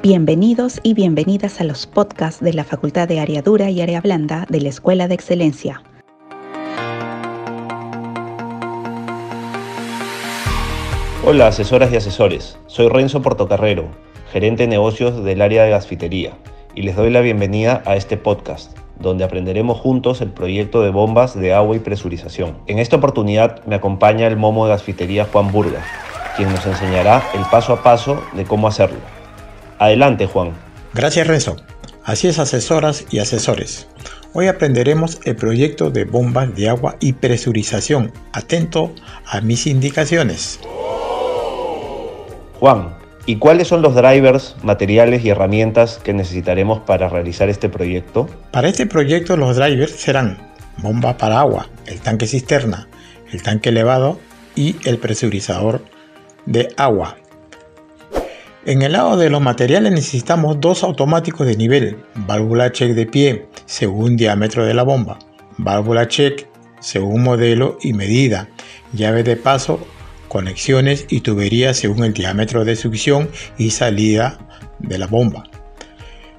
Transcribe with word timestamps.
Bienvenidos 0.00 0.78
y 0.84 0.94
bienvenidas 0.94 1.60
a 1.60 1.64
los 1.64 1.88
podcasts 1.88 2.40
de 2.40 2.52
la 2.52 2.62
Facultad 2.62 3.08
de 3.08 3.18
Área 3.18 3.42
Dura 3.42 3.68
y 3.68 3.80
Área 3.80 4.00
Blanda 4.00 4.46
de 4.48 4.60
la 4.60 4.68
Escuela 4.68 5.08
de 5.08 5.14
Excelencia. 5.14 5.82
Hola 11.26 11.48
asesoras 11.48 11.92
y 11.92 11.96
asesores, 11.96 12.60
soy 12.68 12.88
Renzo 12.88 13.22
Portocarrero, 13.22 13.86
gerente 14.30 14.62
de 14.62 14.68
negocios 14.68 15.24
del 15.24 15.42
área 15.42 15.64
de 15.64 15.70
gasfitería, 15.70 16.30
y 16.76 16.82
les 16.82 16.94
doy 16.94 17.10
la 17.10 17.20
bienvenida 17.20 17.82
a 17.84 17.96
este 17.96 18.16
podcast, 18.16 18.78
donde 19.00 19.24
aprenderemos 19.24 19.78
juntos 19.78 20.20
el 20.20 20.30
proyecto 20.30 20.80
de 20.80 20.90
bombas 20.90 21.36
de 21.36 21.52
agua 21.54 21.74
y 21.74 21.80
presurización. 21.80 22.56
En 22.68 22.78
esta 22.78 22.94
oportunidad 22.94 23.64
me 23.64 23.74
acompaña 23.74 24.28
el 24.28 24.36
momo 24.36 24.64
de 24.64 24.70
gasfitería 24.70 25.24
Juan 25.24 25.50
Burga, 25.50 25.82
quien 26.36 26.52
nos 26.52 26.64
enseñará 26.66 27.20
el 27.34 27.42
paso 27.50 27.72
a 27.72 27.82
paso 27.82 28.22
de 28.34 28.44
cómo 28.44 28.68
hacerlo. 28.68 29.17
Adelante, 29.78 30.26
Juan. 30.26 30.52
Gracias, 30.94 31.26
Renzo. 31.26 31.56
Así 32.04 32.28
es, 32.28 32.38
asesoras 32.38 33.04
y 33.10 33.18
asesores. 33.18 33.88
Hoy 34.32 34.46
aprenderemos 34.46 35.20
el 35.24 35.36
proyecto 35.36 35.90
de 35.90 36.04
bombas 36.04 36.54
de 36.54 36.68
agua 36.68 36.96
y 37.00 37.14
presurización. 37.14 38.12
Atento 38.32 38.94
a 39.26 39.40
mis 39.40 39.66
indicaciones. 39.66 40.60
Juan, 42.58 42.96
¿y 43.26 43.36
cuáles 43.36 43.68
son 43.68 43.82
los 43.82 43.94
drivers, 43.94 44.56
materiales 44.62 45.24
y 45.24 45.30
herramientas 45.30 45.98
que 46.02 46.12
necesitaremos 46.12 46.80
para 46.80 47.08
realizar 47.08 47.48
este 47.48 47.68
proyecto? 47.68 48.28
Para 48.50 48.68
este 48.68 48.86
proyecto 48.86 49.36
los 49.36 49.56
drivers 49.56 49.92
serán 49.92 50.38
bomba 50.78 51.16
para 51.16 51.40
agua, 51.40 51.68
el 51.86 52.00
tanque 52.00 52.26
cisterna, 52.26 52.88
el 53.32 53.42
tanque 53.42 53.68
elevado 53.68 54.18
y 54.56 54.76
el 54.84 54.98
presurizador 54.98 55.84
de 56.46 56.68
agua. 56.76 57.16
En 58.68 58.82
el 58.82 58.92
lado 58.92 59.16
de 59.16 59.30
los 59.30 59.40
materiales 59.40 59.90
necesitamos 59.92 60.60
dos 60.60 60.82
automáticos 60.82 61.46
de 61.46 61.56
nivel, 61.56 62.04
válvula 62.14 62.70
check 62.70 62.92
de 62.92 63.06
pie 63.06 63.46
según 63.64 64.18
diámetro 64.18 64.66
de 64.66 64.74
la 64.74 64.82
bomba, 64.82 65.18
válvula 65.56 66.06
check 66.06 66.46
según 66.78 67.22
modelo 67.22 67.78
y 67.80 67.94
medida, 67.94 68.50
llave 68.92 69.22
de 69.22 69.36
paso, 69.38 69.80
conexiones 70.28 71.06
y 71.08 71.22
tuberías 71.22 71.78
según 71.78 72.04
el 72.04 72.12
diámetro 72.12 72.66
de 72.66 72.76
succión 72.76 73.30
y 73.56 73.70
salida 73.70 74.38
de 74.80 74.98
la 74.98 75.06
bomba, 75.06 75.44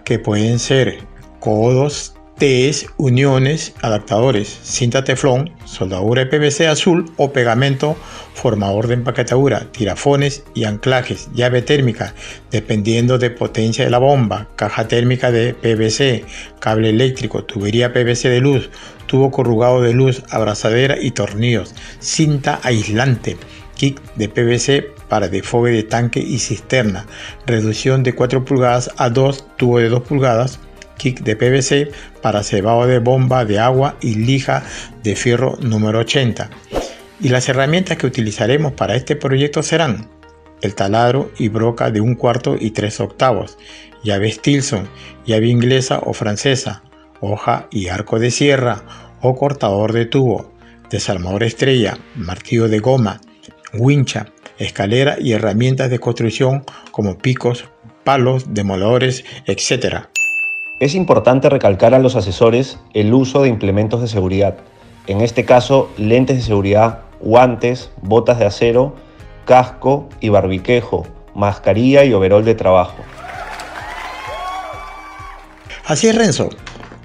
que 0.03 0.19
pueden 0.19 0.59
ser 0.59 0.99
codos, 1.39 2.13
Ts, 2.39 2.85
uniones, 2.95 3.73
adaptadores, 3.81 4.47
cinta 4.63 5.03
teflón, 5.03 5.51
soldadura 5.65 6.23
de 6.23 6.27
PVC 6.27 6.67
azul 6.67 7.11
o 7.17 7.33
pegamento, 7.33 7.97
formador 8.33 8.87
de 8.87 8.93
empaquetadura, 8.93 9.69
tirafones 9.73 10.45
y 10.55 10.63
anclajes, 10.63 11.27
llave 11.33 11.61
térmica, 11.61 12.15
dependiendo 12.49 13.17
de 13.17 13.29
potencia 13.29 13.83
de 13.83 13.91
la 13.91 13.97
bomba, 13.97 14.47
caja 14.55 14.87
térmica 14.87 15.33
de 15.33 15.53
PVC, 15.53 16.23
cable 16.61 16.91
eléctrico, 16.91 17.43
tubería 17.43 17.91
PVC 17.91 18.29
de 18.29 18.39
luz, 18.39 18.69
tubo 19.05 19.31
corrugado 19.31 19.81
de 19.81 19.91
luz, 19.91 20.23
abrazadera 20.29 20.95
y 20.97 21.11
tornillos, 21.11 21.75
cinta 21.99 22.61
aislante, 22.63 23.35
kit 23.75 23.99
de 24.15 24.29
PVC 24.29 24.93
para 25.09 25.27
desfogue 25.27 25.71
de 25.71 25.83
tanque 25.83 26.21
y 26.21 26.39
cisterna, 26.39 27.05
reducción 27.45 28.01
de 28.03 28.15
4 28.15 28.45
pulgadas 28.45 28.91
a 28.95 29.09
2, 29.09 29.57
tubo 29.57 29.79
de 29.79 29.89
2 29.89 30.03
pulgadas, 30.03 30.61
kit 30.99 31.21
de 31.21 31.35
PVC 31.35 31.91
para 32.21 32.43
cebado 32.43 32.85
de 32.85 32.99
bomba 32.99 33.45
de 33.45 33.57
agua 33.57 33.97
y 34.01 34.13
lija 34.13 34.63
de 35.01 35.15
fierro 35.15 35.57
número 35.61 35.97
80. 35.99 36.51
Y 37.21 37.29
las 37.29 37.49
herramientas 37.49 37.97
que 37.97 38.05
utilizaremos 38.05 38.73
para 38.73 38.95
este 38.95 39.15
proyecto 39.15 39.63
serán 39.63 40.07
el 40.61 40.75
taladro 40.75 41.31
y 41.39 41.47
broca 41.47 41.89
de 41.89 42.01
un 42.01 42.13
cuarto 42.13 42.55
y 42.59 42.71
tres 42.71 42.99
octavos, 42.99 43.57
llave 44.03 44.31
Stilson, 44.31 44.87
llave 45.25 45.47
inglesa 45.47 45.99
o 46.05 46.13
francesa, 46.13 46.83
hoja 47.21 47.67
y 47.71 47.87
arco 47.87 48.19
de 48.19 48.29
sierra 48.29 48.83
o 49.21 49.35
cortador 49.35 49.93
de 49.93 50.05
tubo, 50.05 50.51
desarmador 50.89 51.43
estrella, 51.43 51.97
martillo 52.15 52.67
de 52.67 52.79
goma, 52.79 53.21
wincha, 53.73 54.27
escalera 54.57 55.17
y 55.19 55.33
herramientas 55.33 55.89
de 55.89 55.99
construcción 55.99 56.63
como 56.91 57.17
picos, 57.17 57.65
palos, 58.03 58.53
demoladores, 58.53 59.23
etc. 59.45 60.07
Es 60.79 60.95
importante 60.95 61.49
recalcar 61.49 61.93
a 61.93 61.99
los 61.99 62.15
asesores 62.15 62.79
el 62.93 63.13
uso 63.13 63.41
de 63.41 63.49
implementos 63.49 64.01
de 64.01 64.07
seguridad, 64.07 64.55
en 65.07 65.19
este 65.19 65.43
caso 65.43 65.89
lentes 65.97 66.37
de 66.37 66.41
seguridad, 66.41 66.99
guantes, 67.19 67.91
botas 68.01 68.39
de 68.39 68.45
acero, 68.45 68.95
casco 69.43 70.07
y 70.21 70.29
barbiquejo, 70.29 71.05
mascarilla 71.35 72.05
y 72.05 72.13
overol 72.13 72.45
de 72.45 72.55
trabajo. 72.55 72.95
Así 75.85 76.07
es 76.07 76.15
Renzo, 76.15 76.49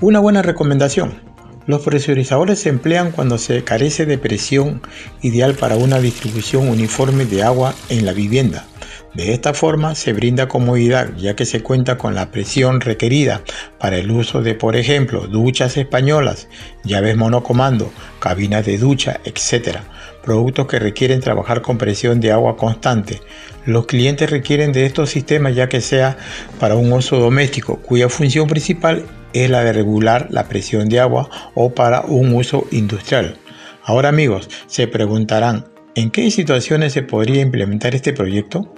una 0.01 0.21
buena 0.21 0.43
recomendación. 0.43 1.21
Los 1.67 1.81
presurizadores 1.81 2.61
se 2.61 2.69
emplean 2.69 3.11
cuando 3.11 3.39
se 3.39 3.65
carece 3.65 4.07
de 4.07 4.19
presión 4.19 4.83
ideal 5.21 5.55
para 5.55 5.75
una 5.75 5.99
distribución 5.99 6.69
uniforme 6.69 7.25
de 7.25 7.43
agua 7.43 7.75
en 7.89 8.07
la 8.07 8.13
vivienda. 8.13 8.67
De 9.15 9.33
esta 9.33 9.55
forma 9.55 9.95
se 9.95 10.13
brinda 10.13 10.49
comodidad 10.49 11.11
ya 11.17 11.37
que 11.37 11.45
se 11.45 11.63
cuenta 11.63 11.97
con 11.97 12.17
la 12.17 12.33
presión 12.33 12.81
requerida 12.81 13.43
para 13.79 13.97
el 13.97 14.11
uso 14.11 14.43
de, 14.43 14.55
por 14.55 14.75
ejemplo, 14.75 15.29
duchas 15.29 15.77
españolas, 15.77 16.49
llaves 16.83 17.17
monocomando, 17.17 17.93
cabinas 18.19 18.67
de 18.67 18.77
ducha, 18.77 19.21
etc. 19.25 19.79
Productos 20.25 20.67
que 20.67 20.81
requieren 20.81 21.21
trabajar 21.21 21.63
con 21.63 21.79
presión 21.79 22.21
de 22.21 22.33
agua 22.33 22.57
constante. 22.57 23.21
Los 23.67 23.87
clientes 23.87 24.29
requieren 24.31 24.73
de 24.73 24.85
estos 24.85 25.11
sistemas 25.11 25.55
ya 25.55 25.69
que 25.69 25.81
sea 25.81 26.17
para 26.59 26.75
un 26.75 26.93
uso 26.93 27.17
doméstico 27.21 27.77
cuya 27.77 28.09
función 28.09 28.49
principal 28.49 29.07
es 29.33 29.49
la 29.49 29.63
de 29.63 29.73
regular 29.73 30.27
la 30.31 30.49
presión 30.49 30.89
de 30.89 30.99
agua 30.99 31.31
o 31.55 31.73
para 31.73 32.01
un 32.01 32.35
uso 32.35 32.67
industrial. 32.73 33.37
Ahora 33.85 34.09
amigos, 34.09 34.51
se 34.67 34.89
preguntarán, 34.89 35.67
¿en 35.95 36.11
qué 36.11 36.29
situaciones 36.33 36.93
se 36.93 37.03
podría 37.03 37.43
implementar 37.43 37.95
este 37.95 38.13
proyecto? 38.13 38.75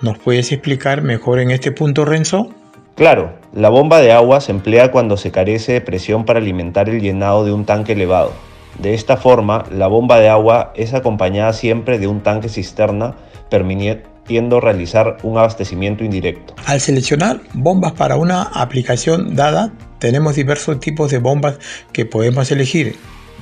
¿Nos 0.00 0.16
puedes 0.18 0.52
explicar 0.52 1.02
mejor 1.02 1.40
en 1.40 1.50
este 1.50 1.72
punto, 1.72 2.04
Renzo? 2.04 2.54
Claro, 2.94 3.34
la 3.52 3.68
bomba 3.68 4.00
de 4.00 4.12
agua 4.12 4.40
se 4.40 4.52
emplea 4.52 4.92
cuando 4.92 5.16
se 5.16 5.32
carece 5.32 5.72
de 5.72 5.80
presión 5.80 6.24
para 6.24 6.38
alimentar 6.38 6.88
el 6.88 7.00
llenado 7.00 7.44
de 7.44 7.50
un 7.50 7.64
tanque 7.64 7.94
elevado. 7.94 8.32
De 8.78 8.94
esta 8.94 9.16
forma, 9.16 9.64
la 9.72 9.88
bomba 9.88 10.20
de 10.20 10.28
agua 10.28 10.72
es 10.76 10.94
acompañada 10.94 11.52
siempre 11.52 11.98
de 11.98 12.06
un 12.06 12.20
tanque 12.20 12.48
cisterna, 12.48 13.16
permitiendo 13.50 14.60
realizar 14.60 15.16
un 15.24 15.36
abastecimiento 15.36 16.04
indirecto. 16.04 16.54
Al 16.66 16.80
seleccionar 16.80 17.40
bombas 17.54 17.92
para 17.92 18.14
una 18.14 18.42
aplicación 18.42 19.34
dada, 19.34 19.72
tenemos 19.98 20.36
diversos 20.36 20.78
tipos 20.78 21.10
de 21.10 21.18
bombas 21.18 21.58
que 21.92 22.04
podemos 22.04 22.52
elegir. 22.52 22.94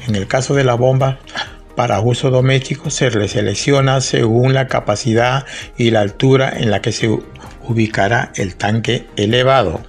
En 0.08 0.14
el 0.14 0.26
caso 0.26 0.54
de 0.54 0.64
la 0.64 0.74
bomba 0.74 1.18
para 1.76 2.00
uso 2.00 2.30
doméstico 2.30 2.90
se 2.90 3.10
selecciona 3.28 4.00
según 4.00 4.54
la 4.54 4.66
capacidad 4.66 5.44
y 5.76 5.90
la 5.90 6.00
altura 6.00 6.52
en 6.56 6.70
la 6.70 6.80
que 6.80 6.90
se 6.90 7.08
ubicará 7.68 8.32
el 8.34 8.56
tanque 8.56 9.06
elevado. 9.16 9.80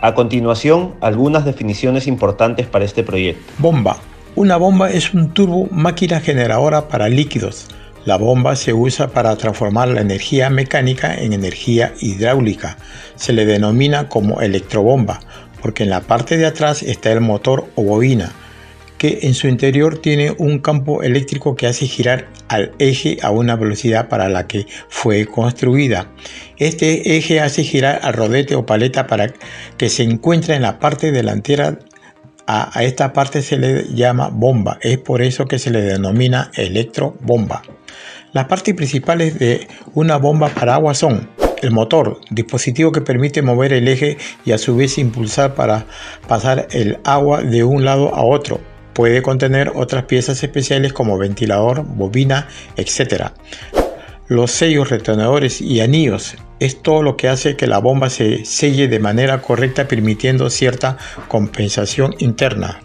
A 0.00 0.14
continuación, 0.14 0.94
algunas 1.00 1.44
definiciones 1.44 2.06
importantes 2.06 2.66
para 2.66 2.84
este 2.84 3.02
proyecto. 3.02 3.52
Bomba. 3.58 3.98
Una 4.36 4.56
bomba 4.56 4.90
es 4.90 5.12
un 5.12 5.32
turbo 5.32 5.68
máquina 5.70 6.20
generadora 6.20 6.88
para 6.88 7.08
líquidos. 7.08 7.68
La 8.04 8.16
bomba 8.16 8.54
se 8.54 8.72
usa 8.72 9.08
para 9.08 9.34
transformar 9.36 9.88
la 9.88 10.00
energía 10.00 10.50
mecánica 10.50 11.14
en 11.14 11.32
energía 11.32 11.94
hidráulica. 12.00 12.76
Se 13.16 13.32
le 13.32 13.46
denomina 13.46 14.08
como 14.08 14.40
electrobomba 14.40 15.20
porque 15.64 15.84
en 15.84 15.88
la 15.88 16.02
parte 16.02 16.36
de 16.36 16.44
atrás 16.44 16.82
está 16.82 17.10
el 17.10 17.22
motor 17.22 17.66
o 17.74 17.82
bobina 17.84 18.32
que 19.04 19.18
en 19.26 19.34
su 19.34 19.48
interior 19.48 19.98
tiene 19.98 20.34
un 20.38 20.60
campo 20.60 21.02
eléctrico 21.02 21.54
que 21.54 21.66
hace 21.66 21.86
girar 21.86 22.30
al 22.48 22.72
eje 22.78 23.18
a 23.20 23.32
una 23.32 23.54
velocidad 23.54 24.08
para 24.08 24.30
la 24.30 24.46
que 24.46 24.66
fue 24.88 25.26
construida. 25.26 26.10
Este 26.56 27.18
eje 27.18 27.38
hace 27.40 27.64
girar 27.64 28.00
al 28.02 28.14
rodete 28.14 28.54
o 28.54 28.64
paleta 28.64 29.06
para 29.06 29.30
que 29.76 29.90
se 29.90 30.04
encuentre 30.04 30.54
en 30.54 30.62
la 30.62 30.78
parte 30.78 31.12
delantera. 31.12 31.80
A, 32.46 32.82
esta 32.82 33.12
parte 33.12 33.42
se 33.42 33.58
le 33.58 33.94
llama 33.94 34.30
bomba, 34.32 34.78
es 34.80 34.96
por 34.96 35.20
eso 35.20 35.44
que 35.44 35.58
se 35.58 35.70
le 35.70 35.82
denomina 35.82 36.50
electrobomba. 36.54 37.60
Las 38.32 38.46
partes 38.46 38.74
principales 38.74 39.38
de 39.38 39.68
una 39.92 40.16
bomba 40.16 40.48
para 40.48 40.76
agua 40.76 40.94
son 40.94 41.28
el 41.60 41.72
motor, 41.72 42.22
dispositivo 42.30 42.90
que 42.90 43.02
permite 43.02 43.42
mover 43.42 43.74
el 43.74 43.86
eje 43.86 44.16
y 44.46 44.52
a 44.52 44.58
su 44.58 44.74
vez 44.74 44.96
impulsar 44.96 45.54
para 45.54 45.84
pasar 46.26 46.68
el 46.70 46.96
agua 47.04 47.42
de 47.42 47.64
un 47.64 47.84
lado 47.84 48.14
a 48.14 48.24
otro 48.24 48.62
Puede 48.94 49.22
contener 49.22 49.72
otras 49.74 50.04
piezas 50.04 50.42
especiales 50.42 50.92
como 50.92 51.18
ventilador, 51.18 51.84
bobina, 51.84 52.48
etc. 52.76 53.32
Los 54.28 54.52
sellos, 54.52 54.88
retenedores 54.88 55.60
y 55.60 55.80
anillos 55.80 56.36
es 56.60 56.80
todo 56.80 57.02
lo 57.02 57.16
que 57.16 57.28
hace 57.28 57.56
que 57.56 57.66
la 57.66 57.78
bomba 57.78 58.08
se 58.08 58.44
selle 58.44 58.88
de 58.88 59.00
manera 59.00 59.42
correcta 59.42 59.86
permitiendo 59.88 60.48
cierta 60.48 60.96
compensación 61.28 62.14
interna. 62.20 62.80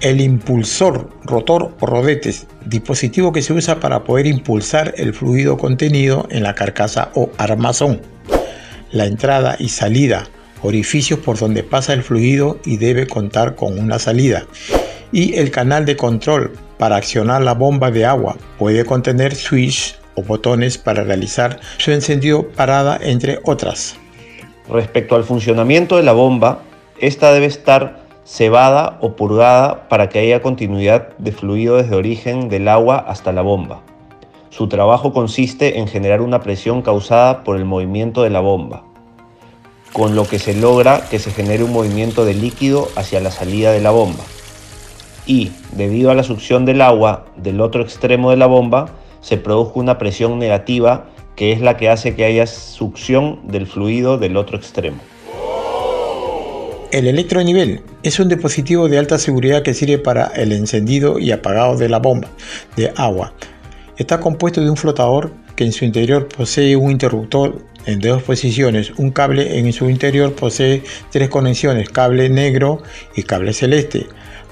El 0.00 0.20
impulsor, 0.20 1.10
rotor 1.24 1.74
o 1.80 1.86
rodetes, 1.86 2.46
dispositivo 2.64 3.32
que 3.32 3.42
se 3.42 3.52
usa 3.52 3.80
para 3.80 4.04
poder 4.04 4.26
impulsar 4.26 4.94
el 4.96 5.12
fluido 5.12 5.58
contenido 5.58 6.28
en 6.30 6.44
la 6.44 6.54
carcasa 6.54 7.10
o 7.14 7.30
armazón. 7.36 8.00
la 8.90 9.04
entrada 9.04 9.56
y 9.58 9.68
salida, 9.68 10.28
orificios 10.62 11.18
por 11.18 11.38
donde 11.38 11.62
pasa 11.62 11.92
el 11.92 12.02
fluido 12.02 12.58
y 12.64 12.78
debe 12.78 13.06
contar 13.06 13.54
con 13.54 13.78
una 13.78 13.98
salida. 13.98 14.46
Y 15.12 15.36
el 15.36 15.50
canal 15.50 15.86
de 15.86 15.96
control 15.96 16.52
para 16.78 16.96
accionar 16.96 17.42
la 17.42 17.54
bomba 17.54 17.90
de 17.90 18.04
agua 18.04 18.36
puede 18.58 18.84
contener 18.84 19.34
switch 19.34 19.98
o 20.14 20.22
botones 20.22 20.78
para 20.78 21.04
realizar 21.04 21.60
su 21.78 21.92
encendido 21.92 22.48
parada 22.48 22.98
entre 23.00 23.38
otras. 23.44 23.96
Respecto 24.68 25.16
al 25.16 25.24
funcionamiento 25.24 25.96
de 25.96 26.02
la 26.02 26.12
bomba, 26.12 26.60
esta 26.98 27.32
debe 27.32 27.46
estar 27.46 28.00
cebada 28.24 28.98
o 29.00 29.16
purgada 29.16 29.88
para 29.88 30.10
que 30.10 30.18
haya 30.18 30.42
continuidad 30.42 31.16
de 31.16 31.32
fluido 31.32 31.76
desde 31.76 31.96
origen 31.96 32.50
del 32.50 32.68
agua 32.68 32.98
hasta 32.98 33.32
la 33.32 33.40
bomba. 33.40 33.82
Su 34.50 34.68
trabajo 34.68 35.12
consiste 35.14 35.78
en 35.78 35.88
generar 35.88 36.20
una 36.20 36.42
presión 36.42 36.82
causada 36.82 37.44
por 37.44 37.56
el 37.56 37.64
movimiento 37.64 38.22
de 38.22 38.30
la 38.30 38.40
bomba, 38.40 38.84
con 39.92 40.14
lo 40.14 40.26
que 40.26 40.38
se 40.38 40.54
logra 40.54 41.08
que 41.08 41.18
se 41.18 41.30
genere 41.30 41.64
un 41.64 41.72
movimiento 41.72 42.26
de 42.26 42.34
líquido 42.34 42.88
hacia 42.96 43.20
la 43.20 43.30
salida 43.30 43.72
de 43.72 43.80
la 43.80 43.90
bomba. 43.90 44.24
Y, 45.28 45.52
debido 45.72 46.10
a 46.10 46.14
la 46.14 46.24
succión 46.24 46.64
del 46.64 46.80
agua 46.80 47.26
del 47.36 47.60
otro 47.60 47.82
extremo 47.82 48.30
de 48.30 48.38
la 48.38 48.46
bomba, 48.46 48.88
se 49.20 49.36
produce 49.36 49.78
una 49.78 49.98
presión 49.98 50.38
negativa 50.38 51.10
que 51.36 51.52
es 51.52 51.60
la 51.60 51.76
que 51.76 51.90
hace 51.90 52.16
que 52.16 52.24
haya 52.24 52.46
succión 52.46 53.40
del 53.44 53.66
fluido 53.66 54.16
del 54.18 54.36
otro 54.38 54.56
extremo. 54.56 54.98
El 56.90 57.06
electronivel 57.06 57.82
es 58.02 58.18
un 58.18 58.30
dispositivo 58.30 58.88
de 58.88 58.98
alta 58.98 59.18
seguridad 59.18 59.62
que 59.62 59.74
sirve 59.74 59.98
para 59.98 60.28
el 60.28 60.50
encendido 60.52 61.18
y 61.18 61.30
apagado 61.30 61.76
de 61.76 61.90
la 61.90 61.98
bomba 61.98 62.28
de 62.76 62.90
agua. 62.96 63.34
Está 63.98 64.20
compuesto 64.20 64.62
de 64.62 64.70
un 64.70 64.78
flotador 64.78 65.30
que 65.54 65.64
en 65.64 65.72
su 65.72 65.84
interior 65.84 66.26
posee 66.26 66.74
un 66.74 66.90
interruptor 66.90 67.62
en 67.84 68.00
dos 68.00 68.22
posiciones. 68.22 68.92
Un 68.96 69.10
cable 69.10 69.58
en 69.58 69.72
su 69.72 69.90
interior 69.90 70.32
posee 70.32 70.82
tres 71.10 71.28
conexiones, 71.28 71.90
cable 71.90 72.30
negro 72.30 72.82
y 73.14 73.22
cable 73.22 73.52
celeste, 73.52 74.06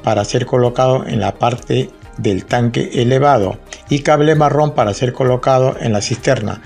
para 0.07 0.25
ser 0.25 0.47
colocado 0.47 1.05
en 1.05 1.19
la 1.19 1.35
parte 1.35 1.91
del 2.17 2.45
tanque 2.45 2.91
elevado 3.03 3.59
y 3.91 4.03
cable 4.03 4.37
marrón 4.37 4.73
para 4.73 4.95
ser 4.95 5.13
colocado 5.13 5.75
en 5.81 5.93
la 5.93 6.01
cisterna. 6.01 6.63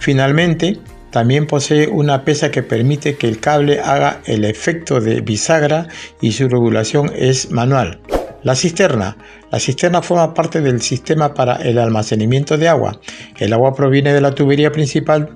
Finalmente, 0.00 0.80
también 1.12 1.46
posee 1.46 1.86
una 1.86 2.24
pesa 2.24 2.50
que 2.50 2.64
permite 2.64 3.14
que 3.14 3.28
el 3.28 3.38
cable 3.38 3.78
haga 3.78 4.22
el 4.26 4.44
efecto 4.44 5.00
de 5.00 5.20
bisagra 5.20 5.86
y 6.20 6.32
su 6.32 6.48
regulación 6.48 7.12
es 7.14 7.52
manual. 7.52 8.00
La 8.42 8.56
cisterna. 8.56 9.16
La 9.52 9.60
cisterna 9.60 10.02
forma 10.02 10.34
parte 10.34 10.60
del 10.60 10.80
sistema 10.80 11.32
para 11.32 11.62
el 11.62 11.78
almacenamiento 11.78 12.58
de 12.58 12.66
agua. 12.66 12.98
El 13.38 13.52
agua 13.52 13.70
proviene 13.72 14.12
de 14.12 14.20
la 14.20 14.32
tubería 14.32 14.72
principal 14.72 15.28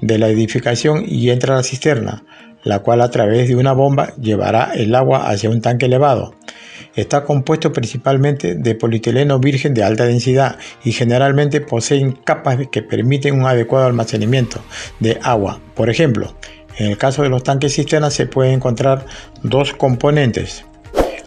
de 0.00 0.16
la 0.18 0.28
edificación 0.28 1.04
y 1.06 1.28
entra 1.28 1.52
a 1.52 1.56
la 1.58 1.62
cisterna, 1.62 2.24
la 2.64 2.78
cual 2.78 3.02
a 3.02 3.10
través 3.10 3.48
de 3.48 3.56
una 3.56 3.74
bomba 3.74 4.14
llevará 4.16 4.70
el 4.72 4.94
agua 4.94 5.28
hacia 5.28 5.50
un 5.50 5.60
tanque 5.60 5.84
elevado. 5.84 6.36
Está 6.94 7.24
compuesto 7.24 7.72
principalmente 7.72 8.54
de 8.54 8.74
polietileno 8.74 9.38
virgen 9.38 9.74
de 9.74 9.84
alta 9.84 10.04
densidad 10.04 10.58
y 10.84 10.92
generalmente 10.92 11.60
poseen 11.60 12.12
capas 12.12 12.58
que 12.70 12.82
permiten 12.82 13.38
un 13.38 13.46
adecuado 13.46 13.86
almacenamiento 13.86 14.60
de 15.00 15.18
agua. 15.22 15.60
Por 15.74 15.90
ejemplo, 15.90 16.34
en 16.78 16.90
el 16.90 16.98
caso 16.98 17.22
de 17.22 17.28
los 17.28 17.42
tanques 17.42 17.74
cisternas 17.74 18.14
se 18.14 18.26
pueden 18.26 18.54
encontrar 18.54 19.06
dos 19.42 19.72
componentes. 19.72 20.64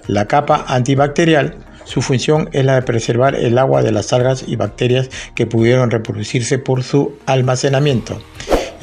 La 0.07 0.25
capa 0.25 0.65
antibacterial, 0.67 1.55
su 1.83 2.01
función 2.01 2.49
es 2.51 2.65
la 2.65 2.75
de 2.75 2.81
preservar 2.81 3.35
el 3.35 3.57
agua 3.57 3.83
de 3.83 3.91
las 3.91 4.11
algas 4.13 4.43
y 4.47 4.55
bacterias 4.55 5.09
que 5.35 5.45
pudieron 5.45 5.91
reproducirse 5.91 6.57
por 6.59 6.83
su 6.83 7.15
almacenamiento 7.25 8.21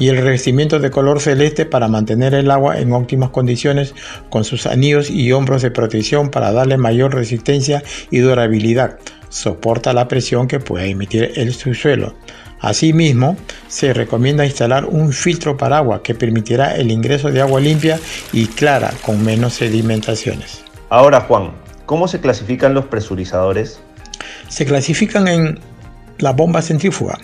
y 0.03 0.09
el 0.09 0.17
revestimiento 0.17 0.79
de 0.79 0.91
color 0.91 1.21
celeste 1.21 1.65
para 1.65 1.87
mantener 1.87 2.33
el 2.33 2.51
agua 2.51 2.77
en 2.77 2.91
óptimas 2.91 3.29
condiciones 3.29 3.95
con 4.29 4.43
sus 4.43 4.65
anillos 4.65 5.09
y 5.09 5.31
hombros 5.31 5.61
de 5.61 5.71
protección 5.71 6.29
para 6.29 6.51
darle 6.51 6.75
mayor 6.75 7.15
resistencia 7.15 7.83
y 8.11 8.17
durabilidad. 8.17 8.99
Soporta 9.29 9.93
la 9.93 10.09
presión 10.09 10.49
que 10.49 10.59
puede 10.59 10.89
emitir 10.89 11.31
el 11.35 11.53
subsuelo. 11.53 12.15
Asimismo, 12.59 13.37
se 13.69 13.93
recomienda 13.93 14.45
instalar 14.45 14.83
un 14.83 15.13
filtro 15.13 15.55
para 15.55 15.77
agua 15.77 16.03
que 16.03 16.15
permitirá 16.15 16.75
el 16.75 16.91
ingreso 16.91 17.31
de 17.31 17.39
agua 17.39 17.61
limpia 17.61 17.97
y 18.33 18.47
clara 18.47 18.91
con 19.05 19.23
menos 19.23 19.53
sedimentaciones. 19.53 20.65
Ahora 20.89 21.21
Juan, 21.21 21.53
¿cómo 21.85 22.09
se 22.09 22.19
clasifican 22.19 22.73
los 22.73 22.87
presurizadores? 22.87 23.79
Se 24.49 24.65
clasifican 24.65 25.29
en 25.29 25.59
la 26.17 26.33
bomba 26.33 26.61
centrífuga, 26.61 27.19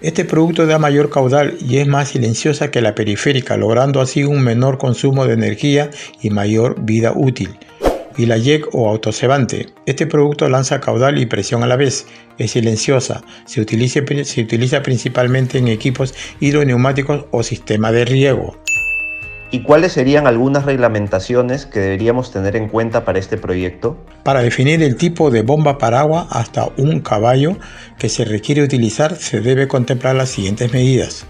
este 0.00 0.24
producto 0.24 0.66
da 0.66 0.78
mayor 0.78 1.10
caudal 1.10 1.56
y 1.60 1.78
es 1.78 1.86
más 1.88 2.10
silenciosa 2.10 2.70
que 2.70 2.80
la 2.80 2.94
periférica, 2.94 3.56
logrando 3.56 4.00
así 4.00 4.22
un 4.22 4.42
menor 4.42 4.78
consumo 4.78 5.26
de 5.26 5.34
energía 5.34 5.90
y 6.22 6.30
mayor 6.30 6.76
vida 6.80 7.12
útil. 7.14 7.58
Y 8.16 8.26
la 8.26 8.36
YEC 8.36 8.74
o 8.74 8.88
autocebante. 8.88 9.66
Este 9.86 10.06
producto 10.06 10.48
lanza 10.48 10.80
caudal 10.80 11.18
y 11.18 11.26
presión 11.26 11.62
a 11.62 11.66
la 11.66 11.76
vez. 11.76 12.06
Es 12.36 12.52
silenciosa. 12.52 13.22
Se 13.44 13.60
utiliza, 13.60 14.00
se 14.24 14.40
utiliza 14.40 14.82
principalmente 14.82 15.58
en 15.58 15.68
equipos 15.68 16.14
hidroneumáticos 16.40 17.26
o 17.30 17.42
sistema 17.42 17.92
de 17.92 18.04
riego. 18.04 18.56
¿Y 19.50 19.60
cuáles 19.62 19.92
serían 19.92 20.26
algunas 20.26 20.66
reglamentaciones 20.66 21.64
que 21.64 21.80
deberíamos 21.80 22.30
tener 22.30 22.54
en 22.54 22.68
cuenta 22.68 23.06
para 23.06 23.18
este 23.18 23.38
proyecto? 23.38 23.96
Para 24.22 24.42
definir 24.42 24.82
el 24.82 24.96
tipo 24.96 25.30
de 25.30 25.40
bomba 25.40 25.78
para 25.78 26.00
agua 26.00 26.26
hasta 26.30 26.68
un 26.76 27.00
caballo 27.00 27.56
que 27.98 28.10
se 28.10 28.26
requiere 28.26 28.62
utilizar 28.62 29.16
se 29.16 29.40
debe 29.40 29.66
contemplar 29.66 30.16
las 30.16 30.28
siguientes 30.28 30.70
medidas. 30.72 31.24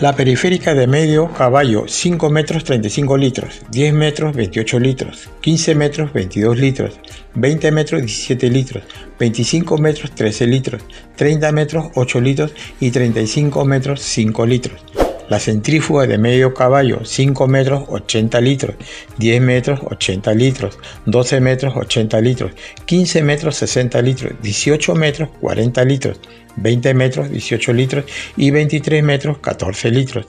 La 0.00 0.16
periférica 0.16 0.72
de 0.72 0.86
medio 0.86 1.30
caballo 1.30 1.84
5 1.86 2.30
metros 2.30 2.64
35 2.64 3.18
litros, 3.18 3.60
10 3.70 3.92
metros 3.92 4.34
28 4.34 4.78
litros, 4.78 5.28
15 5.42 5.74
metros 5.74 6.12
22 6.14 6.58
litros, 6.58 6.98
20 7.34 7.70
metros 7.70 8.00
17 8.00 8.48
litros, 8.48 8.82
25 9.18 9.76
metros 9.76 10.10
13 10.12 10.46
litros, 10.46 10.82
30 11.16 11.52
metros 11.52 11.86
8 11.94 12.20
litros 12.22 12.52
y 12.80 12.90
35 12.90 13.64
metros 13.66 14.00
5 14.00 14.46
litros. 14.46 15.01
La 15.32 15.40
centrífuga 15.40 16.06
de 16.06 16.18
medio 16.18 16.52
caballo, 16.52 17.06
5 17.06 17.48
metros 17.48 17.84
80 17.88 18.38
litros, 18.42 18.76
10 19.16 19.40
metros 19.40 19.80
80 19.82 20.34
litros, 20.34 20.78
12 21.06 21.40
metros 21.40 21.74
80 21.74 22.20
litros, 22.20 22.52
15 22.84 23.22
metros 23.22 23.56
60 23.56 24.02
litros, 24.02 24.32
18 24.42 24.94
metros 24.94 25.30
40 25.40 25.84
litros, 25.86 26.20
20 26.56 26.92
metros 26.92 27.30
18 27.30 27.72
litros 27.72 28.04
y 28.36 28.50
23 28.50 29.02
metros 29.02 29.38
14 29.38 29.90
litros 29.90 30.26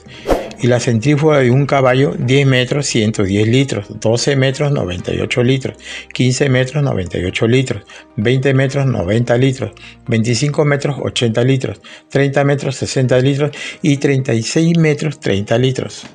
y 0.60 0.66
la 0.66 0.80
centrífuga 0.80 1.38
de 1.38 1.50
un 1.50 1.66
caballo 1.66 2.14
10 2.18 2.46
metros 2.46 2.86
110 2.86 3.48
litros, 3.48 3.86
12 4.00 4.36
metros 4.36 4.72
98 4.72 5.42
litros, 5.42 5.76
15 6.12 6.48
metros 6.48 6.82
98 6.82 7.46
litros, 7.46 7.82
20 8.16 8.54
metros 8.54 8.86
90 8.86 9.36
litros, 9.38 9.72
25 10.06 10.64
metros 10.64 10.96
80 11.00 11.44
litros, 11.44 11.80
30 12.08 12.44
metros 12.44 12.76
60 12.76 13.18
litros 13.20 13.50
y 13.82 13.96
36 13.96 14.78
metros 14.78 15.20
30 15.20 15.58
litros. 15.58 16.06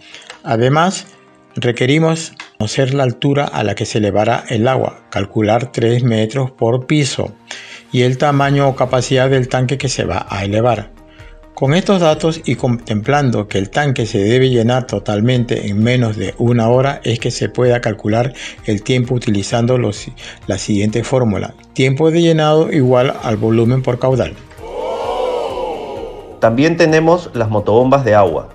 Además, 0.44 1.08
requerimos 1.56 2.34
conocer 2.58 2.94
la 2.94 3.04
altura 3.04 3.46
a 3.46 3.64
la 3.64 3.76
que 3.76 3.86
se 3.86 3.98
elevará 3.98 4.46
el 4.50 4.68
agua, 4.68 5.06
calcular 5.10 5.72
3 5.72 6.04
metros 6.04 6.52
por 6.52 6.88
piso 6.88 7.34
y 7.92 8.04
el 8.04 8.18
tamaño 8.18 8.68
o 8.68 8.76
capacidad 8.76 9.30
del 9.30 9.48
tanque 9.48 9.78
que 9.78 9.90
se 9.90 10.06
va 10.06 10.26
a 10.30 10.44
elevar. 10.46 10.99
Con 11.60 11.74
estos 11.74 12.00
datos 12.00 12.40
y 12.46 12.56
contemplando 12.56 13.50
que 13.50 13.58
el 13.58 13.70
tanque 13.70 14.06
se 14.06 14.20
debe 14.20 14.50
llenar 14.50 14.88
totalmente 14.88 15.68
en 15.68 15.84
menos 15.84 16.16
de 16.16 16.34
una 16.38 16.70
hora 16.70 17.02
es 17.04 17.20
que 17.20 17.32
se 17.32 17.50
pueda 17.50 17.82
calcular 17.82 18.32
el 18.64 18.82
tiempo 18.82 19.14
utilizando 19.14 19.78
la 19.78 20.58
siguiente 20.58 21.04
fórmula. 21.04 21.54
Tiempo 21.74 22.12
de 22.12 22.22
llenado 22.22 22.72
igual 22.72 23.14
al 23.24 23.36
volumen 23.36 23.84
por 23.84 24.00
caudal. 24.00 24.36
También 26.40 26.78
tenemos 26.78 27.30
las 27.34 27.50
motobombas 27.50 28.06
de 28.06 28.16
agua, 28.16 28.48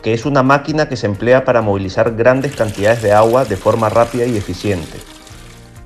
que 0.00 0.14
es 0.14 0.24
una 0.24 0.44
máquina 0.44 0.88
que 0.88 0.96
se 0.96 1.06
emplea 1.06 1.44
para 1.44 1.62
movilizar 1.62 2.14
grandes 2.14 2.54
cantidades 2.54 3.02
de 3.02 3.10
agua 3.10 3.44
de 3.44 3.56
forma 3.56 3.88
rápida 3.88 4.24
y 4.24 4.36
eficiente. 4.36 4.98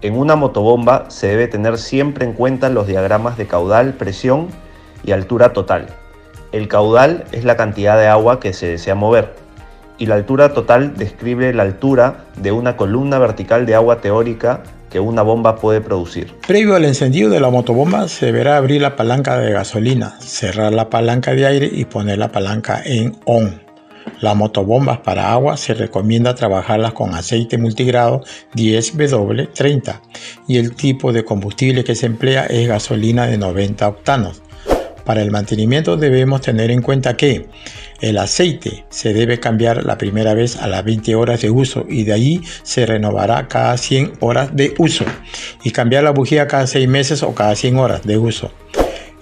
En 0.03 0.15
una 0.15 0.37
motobomba 0.37 1.07
se 1.09 1.29
debe 1.29 1.49
tener 1.49 1.79
siempre 1.79 2.27
en 2.27 2.35
cuenta 2.35 2.69
los 2.69 2.87
diagramas 2.87 3.39
de 3.39 3.47
caudal, 3.47 3.95
presión 3.95 4.49
y 5.07 5.13
altura 5.13 5.55
total. 5.55 5.87
El 6.53 6.69
caudal 6.69 7.25
es 7.33 7.45
la 7.45 7.57
cantidad 7.57 7.99
de 7.99 8.07
agua 8.07 8.41
que 8.41 8.53
se 8.53 8.67
desea 8.67 8.95
mover 8.95 9.35
y 9.99 10.07
la 10.07 10.15
altura 10.15 10.53
total 10.53 10.95
describe 10.97 11.53
la 11.53 11.63
altura 11.63 12.25
de 12.37 12.53
una 12.53 12.77
columna 12.77 13.19
vertical 13.19 13.67
de 13.67 13.75
agua 13.75 14.01
teórica 14.01 14.63
que 14.91 15.01
una 15.01 15.23
bomba 15.23 15.57
puede 15.57 15.81
producir. 15.81 16.33
Previo 16.47 16.77
al 16.77 16.85
encendido 16.85 17.31
de 17.31 17.41
la 17.41 17.51
motobomba 17.51 18.09
se 18.09 18.27
deberá 18.27 18.57
abrir 18.57 18.83
la 18.83 18.97
palanca 18.97 19.39
de 19.39 19.53
gasolina, 19.53 20.17
cerrar 20.21 20.73
la 20.73 20.91
palanca 20.91 21.33
de 21.35 21.47
aire 21.47 21.71
y 21.71 21.85
poner 21.87 22.19
la 22.19 22.31
palanca 22.31 22.81
en 22.85 23.17
ON. 23.25 23.67
Las 24.21 24.37
motobombas 24.37 24.99
para 24.99 25.33
agua 25.33 25.57
se 25.57 25.75
recomienda 25.75 26.35
trabajarlas 26.35 26.93
con 26.93 27.15
aceite 27.15 27.59
multigrado 27.59 28.23
10W30 28.55 30.01
y 30.47 30.59
el 30.59 30.75
tipo 30.75 31.13
de 31.13 31.25
combustible 31.25 31.85
que 31.85 31.95
se 31.95 32.07
emplea 32.07 32.47
es 32.47 32.69
gasolina 32.69 33.27
de 33.27 33.37
90 33.37 33.89
octanos. 33.89 34.43
Para 35.07 35.23
el 35.23 35.31
mantenimiento 35.31 35.97
debemos 35.97 36.41
tener 36.41 36.73
en 36.73 36.83
cuenta 36.83 37.17
que 37.17 37.47
El 38.01 38.19
aceite 38.19 38.85
se 38.91 39.15
debe 39.15 39.41
cambiar 39.41 39.85
la 39.87 39.97
primera 39.97 40.35
vez 40.35 40.57
a 40.57 40.67
las 40.67 40.85
20 40.85 41.15
horas 41.15 41.41
de 41.41 41.49
uso 41.49 41.87
y 41.89 42.05
de 42.05 42.13
ahí 42.13 42.43
se 42.63 42.85
renovará 42.85 43.49
cada 43.49 43.75
100 43.79 44.15
horas 44.21 44.55
de 44.55 44.75
uso 44.77 45.07
y 45.63 45.71
cambiar 45.71 46.05
la 46.05 46.11
bujía 46.11 46.47
cada 46.47 46.67
6 46.67 46.89
meses 46.89 47.23
o 47.23 47.35
cada 47.35 47.55
100 47.55 47.79
horas 47.79 48.03
de 48.03 48.19
uso. 48.19 48.53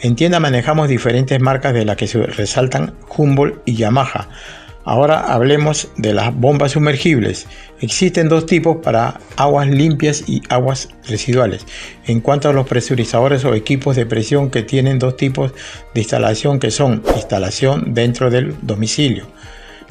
En 0.00 0.17
tienda 0.17 0.41
manejamos 0.41 0.88
diferentes 0.88 1.38
marcas 1.41 1.75
de 1.75 1.85
las 1.85 1.97
que 1.97 2.09
se 2.09 2.21
resaltan 2.26 2.95
Humboldt 3.17 3.62
y 3.67 3.76
Yamaha. 3.76 4.29
Ahora 4.85 5.33
hablemos 5.33 5.88
de 5.97 6.12
las 6.12 6.35
bombas 6.35 6.73
sumergibles. 6.73 7.47
Existen 7.81 8.29
dos 8.29 8.45
tipos 8.45 8.76
para 8.83 9.19
aguas 9.37 9.69
limpias 9.69 10.25
y 10.26 10.43
aguas 10.50 10.91
residuales. 11.09 11.67
En 12.07 12.21
cuanto 12.21 12.50
a 12.50 12.53
los 12.53 12.67
presurizadores 12.67 13.45
o 13.45 13.55
equipos 13.55 13.97
de 13.97 14.05
presión 14.05 14.50
que 14.50 14.62
tienen 14.62 14.99
dos 14.99 15.17
tipos 15.17 15.53
de 15.95 16.00
instalación 16.00 16.61
que 16.61 16.71
son 16.71 17.03
instalación 17.17 17.95
dentro 17.95 18.31
del 18.31 18.55
domicilio 18.62 19.26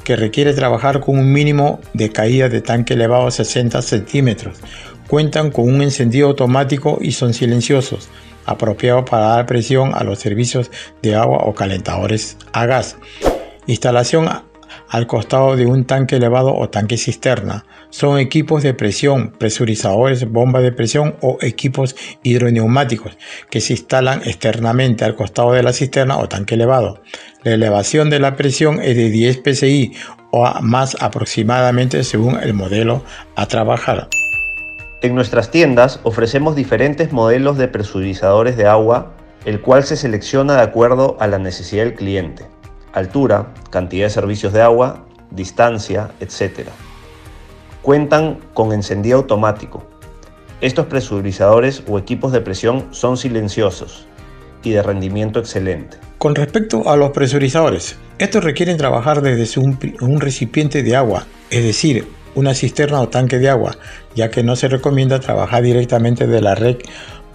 que 0.03 0.15
requiere 0.15 0.53
trabajar 0.53 0.99
con 0.99 1.17
un 1.17 1.31
mínimo 1.31 1.79
de 1.93 2.11
caída 2.11 2.49
de 2.49 2.61
tanque 2.61 2.93
elevado 2.93 3.27
a 3.27 3.31
60 3.31 3.81
centímetros. 3.81 4.59
Cuentan 5.07 5.51
con 5.51 5.73
un 5.73 5.81
encendido 5.81 6.27
automático 6.27 6.97
y 7.01 7.13
son 7.13 7.33
silenciosos, 7.33 8.09
apropiados 8.45 9.09
para 9.09 9.27
dar 9.27 9.45
presión 9.45 9.93
a 9.93 10.03
los 10.03 10.19
servicios 10.19 10.71
de 11.01 11.15
agua 11.15 11.39
o 11.43 11.53
calentadores 11.53 12.37
a 12.51 12.65
gas. 12.65 12.97
Instalación 13.65 14.27
al 14.89 15.07
costado 15.07 15.55
de 15.55 15.65
un 15.65 15.85
tanque 15.85 16.17
elevado 16.17 16.55
o 16.55 16.69
tanque 16.69 16.97
cisterna. 16.97 17.65
Son 17.89 18.17
equipos 18.19 18.63
de 18.63 18.73
presión, 18.73 19.31
presurizadores, 19.31 20.29
bombas 20.29 20.63
de 20.63 20.71
presión 20.71 21.15
o 21.21 21.37
equipos 21.41 21.95
hidroneumáticos 22.23 23.17
que 23.49 23.61
se 23.61 23.73
instalan 23.73 24.21
externamente 24.25 25.05
al 25.05 25.15
costado 25.15 25.53
de 25.53 25.63
la 25.63 25.73
cisterna 25.73 26.17
o 26.17 26.27
tanque 26.27 26.55
elevado. 26.55 27.01
La 27.43 27.53
elevación 27.53 28.09
de 28.09 28.19
la 28.19 28.35
presión 28.35 28.81
es 28.81 28.95
de 28.95 29.09
10 29.09 29.41
psi 29.43 29.93
o 30.31 30.49
más 30.61 30.97
aproximadamente 31.01 32.03
según 32.03 32.39
el 32.41 32.53
modelo 32.53 33.03
a 33.35 33.45
trabajar. 33.45 34.07
En 35.01 35.15
nuestras 35.15 35.51
tiendas 35.51 35.99
ofrecemos 36.03 36.55
diferentes 36.55 37.11
modelos 37.11 37.57
de 37.57 37.67
presurizadores 37.67 38.55
de 38.55 38.65
agua, 38.65 39.11
el 39.43 39.59
cual 39.59 39.83
se 39.83 39.97
selecciona 39.97 40.55
de 40.55 40.61
acuerdo 40.61 41.17
a 41.19 41.27
la 41.27 41.39
necesidad 41.39 41.83
del 41.83 41.95
cliente 41.95 42.52
altura, 42.93 43.53
cantidad 43.69 44.05
de 44.05 44.09
servicios 44.11 44.53
de 44.53 44.61
agua, 44.61 45.05
distancia, 45.31 46.11
etc. 46.19 46.69
Cuentan 47.81 48.39
con 48.53 48.71
encendido 48.71 49.17
automático. 49.17 49.85
Estos 50.61 50.85
presurizadores 50.85 51.83
o 51.87 51.99
equipos 51.99 52.31
de 52.31 52.41
presión 52.41 52.87
son 52.91 53.17
silenciosos 53.17 54.07
y 54.63 54.71
de 54.71 54.81
rendimiento 54.81 55.39
excelente. 55.39 55.97
Con 56.17 56.35
respecto 56.35 56.89
a 56.89 56.95
los 56.95 57.11
presurizadores, 57.11 57.97
estos 58.17 58.43
requieren 58.43 58.77
trabajar 58.77 59.21
desde 59.21 59.59
un, 59.59 59.77
un 59.99 60.21
recipiente 60.21 60.81
de 60.81 60.95
agua, 60.95 61.25
es 61.49 61.63
decir, 61.63 62.07
una 62.35 62.53
cisterna 62.53 63.01
o 63.01 63.09
tanque 63.09 63.39
de 63.39 63.49
agua, 63.49 63.75
ya 64.15 64.29
que 64.31 64.43
no 64.43 64.55
se 64.55 64.69
recomienda 64.69 65.19
trabajar 65.19 65.63
directamente 65.63 66.27
de 66.27 66.41
la 66.41 66.55
red 66.55 66.77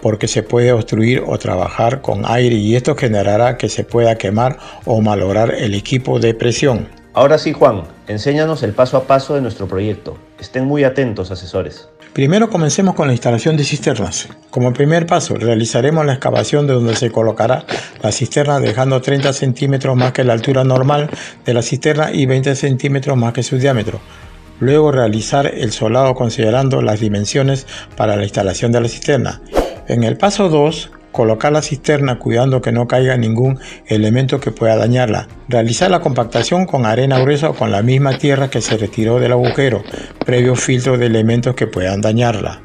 porque 0.01 0.27
se 0.27 0.43
puede 0.43 0.71
obstruir 0.71 1.23
o 1.25 1.37
trabajar 1.37 2.01
con 2.01 2.23
aire 2.25 2.55
y 2.55 2.75
esto 2.75 2.95
generará 2.95 3.57
que 3.57 3.69
se 3.69 3.83
pueda 3.83 4.15
quemar 4.15 4.57
o 4.85 5.01
malograr 5.01 5.53
el 5.53 5.75
equipo 5.75 6.19
de 6.19 6.33
presión. 6.33 6.87
Ahora 7.13 7.37
sí, 7.37 7.53
Juan, 7.53 7.83
enséñanos 8.07 8.63
el 8.63 8.73
paso 8.73 8.95
a 8.95 9.03
paso 9.03 9.35
de 9.35 9.41
nuestro 9.41 9.67
proyecto. 9.67 10.17
Estén 10.39 10.65
muy 10.65 10.83
atentos, 10.83 11.31
asesores. 11.31 11.89
Primero 12.13 12.49
comencemos 12.49 12.95
con 12.95 13.07
la 13.07 13.13
instalación 13.13 13.55
de 13.55 13.63
cisternas. 13.63 14.29
Como 14.49 14.73
primer 14.73 15.05
paso, 15.05 15.35
realizaremos 15.35 16.05
la 16.05 16.13
excavación 16.13 16.65
de 16.65 16.73
donde 16.73 16.95
se 16.95 17.11
colocará 17.11 17.65
la 18.01 18.11
cisterna 18.11 18.59
dejando 18.59 18.99
30 18.99 19.31
centímetros 19.33 19.95
más 19.95 20.11
que 20.11 20.23
la 20.23 20.33
altura 20.33 20.63
normal 20.63 21.09
de 21.45 21.53
la 21.53 21.61
cisterna 21.61 22.11
y 22.11 22.25
20 22.25 22.55
centímetros 22.55 23.15
más 23.15 23.33
que 23.33 23.43
su 23.43 23.57
diámetro. 23.57 23.99
Luego 24.59 24.91
realizar 24.91 25.47
el 25.47 25.71
solado 25.71 26.15
considerando 26.15 26.81
las 26.81 26.99
dimensiones 26.99 27.67
para 27.95 28.15
la 28.15 28.23
instalación 28.23 28.71
de 28.71 28.81
la 28.81 28.87
cisterna. 28.87 29.41
En 29.89 30.03
el 30.03 30.17
paso 30.17 30.49
2, 30.49 30.91
colocar 31.11 31.51
la 31.51 31.63
cisterna 31.63 32.19
cuidando 32.19 32.61
que 32.61 32.71
no 32.71 32.87
caiga 32.87 33.17
ningún 33.17 33.57
elemento 33.87 34.39
que 34.39 34.51
pueda 34.51 34.75
dañarla. 34.75 35.27
Realizar 35.47 35.89
la 35.89 35.99
compactación 35.99 36.67
con 36.67 36.85
arena 36.85 37.17
gruesa 37.17 37.49
o 37.49 37.55
con 37.55 37.71
la 37.71 37.81
misma 37.81 38.19
tierra 38.19 38.51
que 38.51 38.61
se 38.61 38.77
retiró 38.77 39.19
del 39.19 39.31
agujero, 39.31 39.81
previo 40.23 40.55
filtro 40.55 40.99
de 40.99 41.07
elementos 41.07 41.55
que 41.55 41.65
puedan 41.65 42.01
dañarla. 42.01 42.61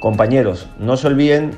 Compañeros, 0.00 0.68
no 0.80 0.96
se 0.96 1.06
olviden 1.06 1.52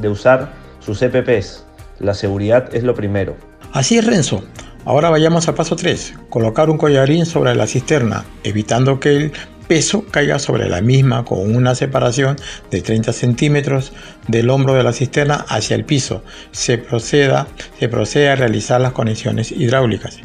de 0.00 0.08
usar 0.08 0.52
sus 0.78 1.02
EPPs. 1.02 1.64
La 1.98 2.14
seguridad 2.14 2.72
es 2.72 2.84
lo 2.84 2.94
primero. 2.94 3.34
Así 3.72 3.98
es, 3.98 4.06
Renzo. 4.06 4.44
Ahora 4.84 5.10
vayamos 5.10 5.48
al 5.48 5.54
paso 5.56 5.74
3. 5.74 6.14
Colocar 6.30 6.70
un 6.70 6.78
collarín 6.78 7.26
sobre 7.26 7.56
la 7.56 7.66
cisterna, 7.66 8.24
evitando 8.44 9.00
que 9.00 9.16
el 9.16 9.32
peso 9.68 10.04
caiga 10.10 10.38
sobre 10.38 10.68
la 10.68 10.80
misma 10.80 11.24
con 11.24 11.54
una 11.54 11.74
separación 11.74 12.36
de 12.70 12.80
30 12.80 13.12
centímetros 13.12 13.92
del 14.26 14.50
hombro 14.50 14.74
de 14.74 14.82
la 14.82 14.92
cisterna 14.92 15.44
hacia 15.48 15.76
el 15.76 15.84
piso. 15.84 16.24
Se, 16.50 16.78
proceda, 16.78 17.46
se 17.78 17.88
procede 17.88 18.30
a 18.30 18.36
realizar 18.36 18.80
las 18.80 18.92
conexiones 18.92 19.52
hidráulicas. 19.52 20.18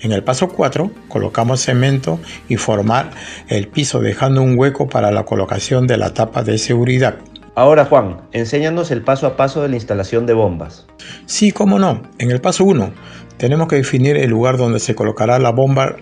En 0.00 0.12
el 0.12 0.22
paso 0.22 0.48
4 0.48 0.90
colocamos 1.08 1.60
cemento 1.60 2.20
y 2.48 2.56
formar 2.56 3.10
el 3.48 3.68
piso 3.68 4.00
dejando 4.00 4.42
un 4.42 4.58
hueco 4.58 4.88
para 4.88 5.10
la 5.10 5.24
colocación 5.24 5.86
de 5.86 5.96
la 5.96 6.14
tapa 6.14 6.42
de 6.42 6.58
seguridad. 6.58 7.16
Ahora 7.54 7.84
Juan, 7.84 8.22
enséñanos 8.32 8.90
el 8.90 9.02
paso 9.02 9.26
a 9.26 9.36
paso 9.36 9.62
de 9.62 9.68
la 9.68 9.76
instalación 9.76 10.24
de 10.24 10.34
bombas. 10.34 10.86
Sí, 11.26 11.52
cómo 11.52 11.78
no. 11.78 12.02
En 12.18 12.30
el 12.30 12.40
paso 12.40 12.64
1 12.64 12.92
tenemos 13.36 13.68
que 13.68 13.76
definir 13.76 14.16
el 14.16 14.30
lugar 14.30 14.56
donde 14.56 14.80
se 14.80 14.94
colocará 14.94 15.38
la 15.38 15.50
bomba 15.50 15.96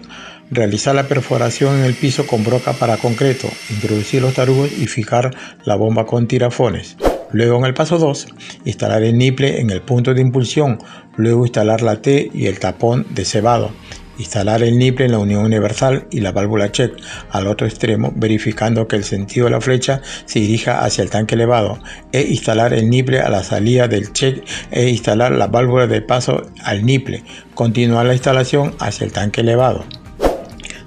Realizar 0.51 0.95
la 0.95 1.07
perforación 1.07 1.79
en 1.79 1.85
el 1.85 1.93
piso 1.93 2.27
con 2.27 2.43
broca 2.43 2.73
para 2.73 2.97
concreto, 2.97 3.51
introducir 3.69 4.23
los 4.23 4.33
tarugos 4.33 4.71
y 4.73 4.87
fijar 4.87 5.31
la 5.65 5.75
bomba 5.75 6.07
con 6.07 6.27
tirafones. 6.27 6.97
Luego 7.33 7.59
en 7.59 7.67
el 7.67 7.75
paso 7.75 7.99
2, 7.99 8.29
instalar 8.65 9.03
el 9.03 9.19
niple 9.19 9.61
en 9.61 9.69
el 9.69 9.83
punto 9.83 10.15
de 10.15 10.23
impulsión, 10.23 10.79
luego 11.17 11.45
instalar 11.45 11.83
la 11.83 12.01
T 12.01 12.31
y 12.33 12.47
el 12.47 12.59
tapón 12.59 13.07
de 13.11 13.27
cebado. 13.27 13.73
Instalar 14.19 14.63
el 14.63 14.79
niple 14.79 15.05
en 15.05 15.13
la 15.13 15.19
unión 15.19 15.45
universal 15.45 16.07
y 16.11 16.21
la 16.21 16.33
válvula 16.33 16.73
check 16.73 16.95
al 17.31 17.47
otro 17.47 17.67
extremo, 17.67 18.13
verificando 18.17 18.89
que 18.89 18.97
el 18.97 19.05
sentido 19.05 19.45
de 19.45 19.53
la 19.53 19.61
flecha 19.61 20.01
se 20.25 20.41
dirija 20.41 20.83
hacia 20.83 21.03
el 21.03 21.11
tanque 21.11 21.35
elevado. 21.35 21.79
E 22.11 22.23
instalar 22.23 22.73
el 22.73 22.89
niple 22.89 23.21
a 23.21 23.29
la 23.29 23.45
salida 23.45 23.87
del 23.87 24.15
check 24.15 24.43
e 24.71 24.89
instalar 24.89 25.33
la 25.33 25.47
válvula 25.47 25.87
de 25.87 26.01
paso 26.01 26.51
al 26.65 26.87
niple. 26.87 27.23
Continuar 27.55 28.07
la 28.07 28.15
instalación 28.15 28.75
hacia 28.81 29.05
el 29.05 29.13
tanque 29.13 29.43
elevado. 29.43 29.85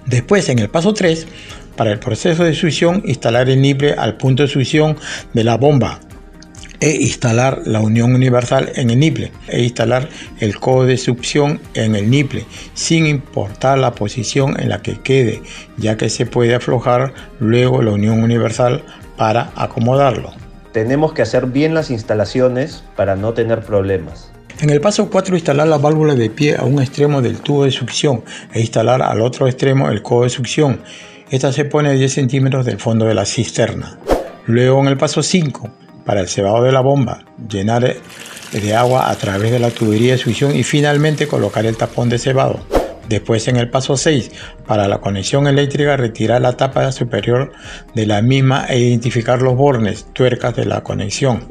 Después, 0.06 0.50
en 0.50 0.60
el 0.60 0.70
paso 0.70 0.94
3, 0.94 1.28
para 1.76 1.92
el 1.92 2.00
proceso 2.00 2.44
de 2.44 2.54
succión, 2.54 3.02
instalar 3.06 3.50
el 3.50 3.62
niple 3.62 3.94
al 3.94 4.18
punto 4.18 4.44
de 4.44 4.50
succión 4.50 4.98
de 5.34 5.44
la 5.44 5.58
bomba 5.58 6.00
e 6.82 6.90
instalar 6.90 7.62
la 7.66 7.80
unión 7.80 8.14
universal 8.16 8.72
en 8.76 8.90
el 8.90 9.00
niple 9.00 9.32
e 9.48 9.62
instalar 9.62 10.10
el 10.40 10.60
codo 10.60 10.86
de 10.86 10.98
succión 10.98 11.62
en 11.76 11.96
el 11.96 12.10
niple 12.10 12.46
sin 12.74 13.06
importar 13.06 13.78
la 13.78 13.94
posición 13.94 14.60
en 14.60 14.70
la 14.70 14.82
que 14.82 15.00
quede 15.00 15.44
ya 15.78 15.96
que 15.96 16.10
se 16.10 16.26
puede 16.26 16.56
aflojar 16.56 17.14
luego 17.40 17.84
la 17.84 17.92
unión 17.92 18.24
universal 18.24 18.84
para 19.16 19.52
acomodarlo. 19.56 20.34
Tenemos 20.74 21.14
que 21.14 21.22
hacer 21.22 21.46
bien 21.46 21.76
las 21.76 21.92
instalaciones 21.92 22.84
para 22.96 23.16
no 23.16 23.34
tener 23.34 23.62
problemas. 23.62 24.32
En 24.62 24.70
el 24.70 24.80
paso 24.80 25.10
4 25.10 25.36
instalar 25.36 25.68
la 25.68 25.80
válvula 25.80 26.14
de 26.14 26.30
pie 26.30 26.56
a 26.56 26.66
un 26.66 26.80
extremo 26.80 27.20
del 27.20 27.40
tubo 27.40 27.66
de 27.66 27.72
succión 27.72 28.24
e 28.54 28.62
instalar 28.62 29.02
al 29.02 29.22
otro 29.22 29.48
extremo 29.48 29.90
el 29.90 30.04
codo 30.04 30.26
de 30.26 30.30
succión. 30.30 30.84
Esta 31.32 31.52
se 31.52 31.66
pone 31.66 31.90
a 31.90 31.94
10 31.94 32.14
centímetros 32.14 32.64
del 32.64 32.78
fondo 32.78 33.06
de 33.06 33.16
la 33.16 33.26
cisterna. 33.26 33.98
Luego 34.46 34.80
en 34.80 34.88
el 34.88 34.98
paso 34.98 35.24
5, 35.24 35.68
para 36.06 36.22
el 36.22 36.28
cebado 36.28 36.62
de 36.62 36.72
la 36.72 36.82
bomba, 36.82 37.26
llenar 37.50 37.96
de 38.52 38.76
agua 38.76 39.10
a 39.10 39.16
través 39.16 39.52
de 39.52 39.58
la 39.58 39.72
tubería 39.72 40.12
de 40.12 40.20
succión 40.20 40.56
y 40.56 40.62
finalmente 40.62 41.28
colocar 41.28 41.66
el 41.66 41.76
tapón 41.76 42.10
de 42.10 42.20
cebado. 42.20 42.60
Después 43.10 43.48
en 43.48 43.56
el 43.56 43.68
paso 43.68 43.98
6, 43.98 44.32
para 44.68 44.88
la 44.88 45.00
conexión 45.00 45.48
eléctrica, 45.48 45.98
retirar 45.98 46.40
la 46.40 46.56
tapa 46.56 46.92
superior 46.92 47.52
de 47.96 48.06
la 48.06 48.22
misma 48.22 48.68
e 48.70 48.78
identificar 48.78 49.42
los 49.42 49.56
bornes, 49.56 50.06
tuercas 50.14 50.56
de 50.56 50.66
la 50.66 50.82
conexión 50.82 51.50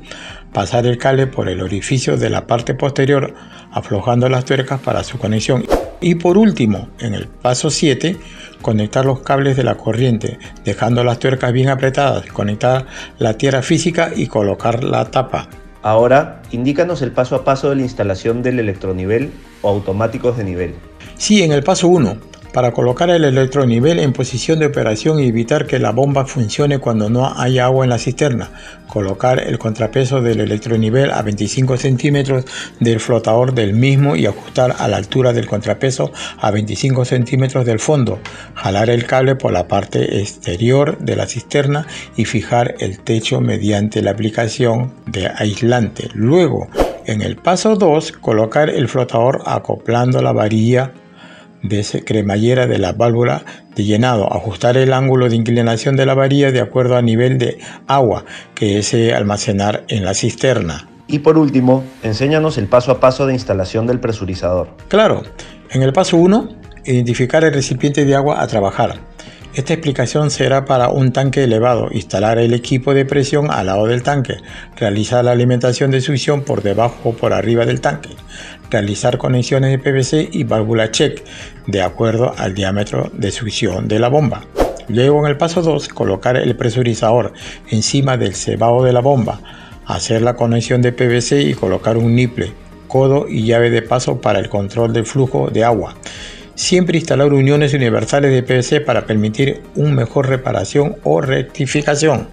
pasar 0.53 0.87
el 0.87 0.99
cable 0.99 1.27
por 1.27 1.49
el 1.49 1.61
orificio 1.61 2.17
de 2.17 2.31
la 2.31 2.47
parte 2.47 2.75
posterior 2.75 3.35
aflojando 3.73 4.29
las 4.29 4.45
tuercas 4.45 4.81
para 4.81 5.05
su 5.05 5.19
conexión. 5.19 5.65
Y 6.01 6.17
por 6.17 6.39
último, 6.39 6.89
en 6.99 7.15
el 7.15 7.29
paso 7.29 7.71
7, 7.71 8.17
conectar 8.63 9.05
los 9.05 9.21
cables 9.21 9.57
de 9.57 9.65
la 9.65 9.77
corriente, 9.77 10.39
dejando 10.65 11.05
las 11.05 11.19
tuercas 11.19 11.53
bien 11.53 11.69
apretadas, 11.69 12.27
conectar 12.27 12.87
la 13.19 13.35
tierra 13.35 13.63
física 13.63 14.11
y 14.15 14.27
colocar 14.27 14.83
la 14.83 15.05
tapa. 15.11 15.49
Ahora, 15.83 16.43
indícanos 16.51 17.01
el 17.03 17.13
paso 17.13 17.37
a 17.37 17.45
paso 17.45 17.71
de 17.71 17.77
la 17.77 17.83
instalación 17.83 18.43
del 18.43 18.59
electronivel 18.59 19.31
o 19.63 19.71
automáticos 19.71 20.37
de 20.37 20.45
nivel. 20.45 20.75
Sí, 21.17 21.43
en 21.43 21.53
el 21.53 21.63
paso 21.63 21.89
1, 21.89 22.17
para 22.53 22.73
colocar 22.73 23.11
el 23.11 23.25
electronivel 23.25 23.99
en 23.99 24.13
posición 24.13 24.59
de 24.59 24.67
operación 24.67 25.21
y 25.21 25.29
evitar 25.29 25.67
que 25.67 25.79
la 25.79 25.93
bomba 25.93 26.27
funcione 26.27 26.79
cuando 26.79 27.09
no 27.09 27.33
haya 27.37 27.67
agua 27.67 27.85
en 27.85 27.91
la 27.91 27.99
cisterna. 27.99 28.51
Colocar 28.87 29.39
el 29.41 29.59
contrapeso 29.59 30.21
del 30.21 30.41
electronivel 30.41 31.11
a 31.13 31.23
25 31.23 31.77
centímetros 31.77 32.45
del 32.81 33.01
flotador 33.01 33.55
del 33.55 33.73
mismo 33.73 34.17
y 34.17 34.27
ajustar 34.27 34.75
a 34.79 34.89
la 34.89 34.97
altura 34.97 35.33
del 35.33 35.47
contrapeso 35.47 36.13
a 36.39 36.51
25 36.51 37.05
centímetros 37.05 37.65
del 37.65 37.79
fondo. 37.79 38.19
Jalar 38.55 38.91
el 38.91 39.07
cable 39.07 39.37
por 39.37 39.53
la 39.53 39.69
parte 39.69 40.21
exterior 40.21 40.99
de 40.99 41.17
la 41.17 41.27
cisterna 41.27 41.87
y 42.17 42.25
fijar 42.25 42.75
el 42.81 43.01
techo 43.01 43.41
mediante 43.41 44.03
la 44.03 44.11
aplicación 44.11 44.93
de 45.07 45.29
aislante. 45.29 46.09
Luego, 46.15 46.69
en 47.07 47.23
el 47.23 47.37
paso 47.37 47.77
2, 47.77 48.13
colocar 48.13 48.71
el 48.71 48.89
flotador 48.89 49.43
acoplando 49.47 50.21
la 50.21 50.33
varilla 50.33 50.93
de 51.63 51.85
cremallera 52.05 52.67
de 52.67 52.79
la 52.79 52.93
válvula 52.93 53.45
de 53.75 53.85
llenado, 53.85 54.33
ajustar 54.33 54.77
el 54.77 54.93
ángulo 54.93 55.29
de 55.29 55.37
inclinación 55.37 55.97
de 55.97 56.07
la 56.07 56.15
varilla 56.15 56.53
de 56.53 56.61
acuerdo 56.61 56.97
al 56.97 57.05
nivel 57.05 57.39
de 57.39 57.59
agua 57.87 58.25
que 58.55 58.77
desee 58.77 59.15
almacenar 59.15 59.85
en 59.89 60.05
la 60.05 60.15
cisterna. 60.15 60.89
Y 61.07 61.21
por 61.21 61.39
último, 61.39 61.83
enséñanos 62.03 62.57
el 62.57 62.67
paso 62.67 62.93
a 62.93 63.01
paso 63.01 63.27
de 63.27 63.35
instalación 63.35 63.87
del 63.87 63.99
presurizador. 63.99 64.69
Claro, 64.89 65.23
en 65.71 65.83
el 65.83 65.93
paso 65.93 66.17
1, 66.17 66.49
identificar 66.85 67.45
el 67.45 67.53
recipiente 67.53 68.05
de 68.05 68.15
agua 68.15 68.41
a 68.41 68.47
trabajar. 68.47 69.01
Esta 69.53 69.75
explicación 69.75 70.31
será 70.31 70.65
para 70.65 70.91
un 70.91 71.13
tanque 71.13 71.43
elevado, 71.43 71.89
instalar 71.91 72.39
el 72.39 72.55
equipo 72.55 72.95
de 72.95 73.05
presión 73.05 73.51
al 73.51 73.67
lado 73.67 73.87
del 73.89 74.05
tanque, 74.05 74.37
realizar 74.77 75.25
la 75.25 75.33
alimentación 75.33 75.91
de 75.91 76.01
succión 76.01 76.43
por 76.43 76.63
debajo 76.63 77.11
o 77.11 77.13
por 77.15 77.33
arriba 77.33 77.67
del 77.67 77.81
tanque, 77.81 78.11
realizar 78.71 79.19
conexiones 79.19 79.73
de 79.73 79.79
PVC 79.79 80.29
y 80.31 80.45
válvula 80.45 80.93
check 80.93 81.25
de 81.67 81.83
acuerdo 81.83 82.33
al 82.39 82.55
diámetro 82.55 83.11
de 83.13 83.33
succión 83.33 83.89
de 83.89 83.99
la 83.99 84.09
bomba. 84.09 84.45
Luego 84.87 85.19
en 85.19 85.27
el 85.27 85.37
paso 85.37 85.63
2 85.63 85.89
colocar 85.89 86.37
el 86.37 86.55
presurizador 86.55 87.33
encima 87.71 88.17
del 88.17 88.37
cebado 88.37 88.85
de 88.85 88.93
la 88.93 89.01
bomba, 89.01 89.41
hacer 89.85 90.23
la 90.23 90.37
conexión 90.37 90.81
de 90.81 90.93
PVC 90.93 91.43
y 91.43 91.55
colocar 91.55 91.97
un 91.97 92.15
niple, 92.15 92.53
codo 92.87 93.27
y 93.29 93.47
llave 93.47 93.71
de 93.71 93.83
paso 93.83 94.21
para 94.21 94.39
el 94.39 94.49
control 94.49 94.93
del 94.93 95.07
flujo 95.07 95.51
de 95.51 95.65
agua. 95.65 95.97
Siempre 96.61 96.99
instalar 96.99 97.33
uniones 97.33 97.73
universales 97.73 98.33
de 98.33 98.43
PVC 98.43 98.85
para 98.85 99.07
permitir 99.07 99.63
una 99.77 99.95
mejor 99.95 100.29
reparación 100.29 100.97
o 101.05 101.23
rectificación. 101.23 102.29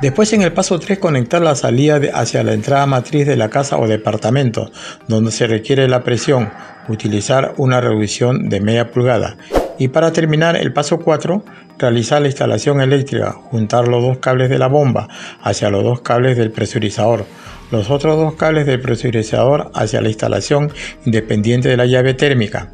Después 0.00 0.32
en 0.32 0.40
el 0.40 0.54
paso 0.54 0.78
3 0.78 0.98
conectar 0.98 1.42
la 1.42 1.54
salida 1.56 2.00
hacia 2.14 2.42
la 2.42 2.54
entrada 2.54 2.86
matriz 2.86 3.26
de 3.26 3.36
la 3.36 3.50
casa 3.50 3.76
o 3.76 3.86
departamento 3.86 4.70
donde 5.08 5.30
se 5.30 5.46
requiere 5.46 5.88
la 5.88 6.04
presión, 6.04 6.50
utilizar 6.88 7.52
una 7.58 7.82
reducción 7.82 8.48
de 8.48 8.60
media 8.60 8.90
pulgada. 8.90 9.36
Y 9.78 9.88
para 9.88 10.10
terminar 10.10 10.56
el 10.56 10.72
paso 10.72 10.98
4, 10.98 11.44
realizar 11.78 12.22
la 12.22 12.28
instalación 12.28 12.80
eléctrica, 12.80 13.32
juntar 13.32 13.88
los 13.88 14.02
dos 14.02 14.18
cables 14.18 14.48
de 14.48 14.58
la 14.58 14.68
bomba 14.68 15.06
hacia 15.42 15.68
los 15.68 15.84
dos 15.84 16.00
cables 16.00 16.38
del 16.38 16.50
presurizador, 16.50 17.26
los 17.70 17.90
otros 17.90 18.16
dos 18.16 18.36
cables 18.36 18.64
del 18.64 18.80
presurizador 18.80 19.70
hacia 19.74 20.00
la 20.00 20.08
instalación 20.08 20.72
independiente 21.04 21.68
de 21.68 21.76
la 21.76 21.84
llave 21.84 22.14
térmica. 22.14 22.72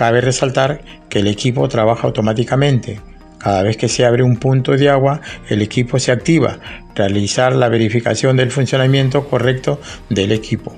Cabe 0.00 0.22
resaltar 0.22 0.80
que 1.10 1.18
el 1.18 1.26
equipo 1.26 1.68
trabaja 1.68 2.06
automáticamente. 2.06 3.02
Cada 3.36 3.62
vez 3.62 3.76
que 3.76 3.86
se 3.86 4.06
abre 4.06 4.22
un 4.22 4.38
punto 4.38 4.72
de 4.72 4.88
agua, 4.88 5.20
el 5.50 5.60
equipo 5.60 5.98
se 5.98 6.10
activa. 6.10 6.58
Realizar 6.94 7.54
la 7.54 7.68
verificación 7.68 8.38
del 8.38 8.50
funcionamiento 8.50 9.28
correcto 9.28 9.78
del 10.08 10.32
equipo. 10.32 10.74